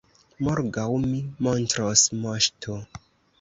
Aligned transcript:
Morgaŭ 0.45 0.85
mi 1.03 1.19
montros, 1.49 2.07
moŝto! 2.25 2.81